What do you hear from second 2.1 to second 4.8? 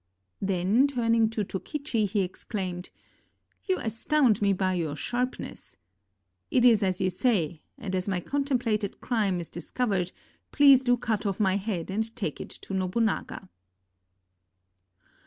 exclaimed: "You astound me by